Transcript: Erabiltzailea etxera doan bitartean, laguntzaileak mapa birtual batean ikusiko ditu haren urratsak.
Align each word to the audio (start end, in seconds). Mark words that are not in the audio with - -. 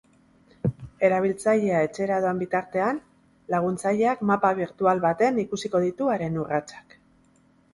Erabiltzailea 1.09 1.81
etxera 1.87 2.17
doan 2.23 2.41
bitartean, 2.43 3.01
laguntzaileak 3.55 4.25
mapa 4.31 4.51
birtual 4.61 5.05
batean 5.05 5.39
ikusiko 5.45 5.83
ditu 5.85 6.11
haren 6.17 6.41
urratsak. 6.47 6.99